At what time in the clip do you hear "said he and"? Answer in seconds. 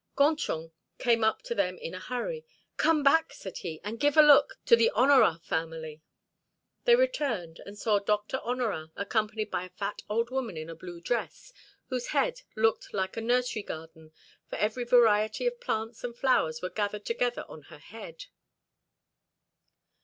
3.33-3.99